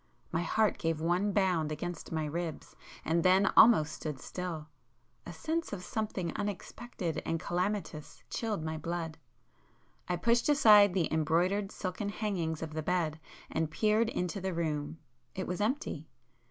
My 0.31 0.41
heart 0.41 0.79
gave 0.79 0.99
one 0.99 1.31
bound 1.31 1.71
against 1.71 2.11
my 2.11 2.25
ribs 2.25 2.75
and 3.05 3.21
then 3.21 3.53
almost 3.55 3.93
stood 3.93 4.19
still—a 4.19 5.31
sense 5.31 5.73
of 5.73 5.83
something 5.83 6.35
unexpected 6.35 7.21
and 7.23 7.39
calamitous 7.39 8.23
chilled 8.31 8.63
my 8.63 8.77
blood. 8.79 9.19
I 10.09 10.15
pushed 10.15 10.49
aside 10.49 10.95
the 10.95 11.07
embroidered 11.13 11.71
silken 11.71 12.09
hangings 12.09 12.63
of 12.63 12.73
the 12.73 12.81
bed 12.81 13.19
and 13.51 13.69
peered 13.69 14.09
into 14.09 14.41
the 14.41 14.55
room,—it 14.55 15.45
was 15.45 15.61
empty. 15.61 16.07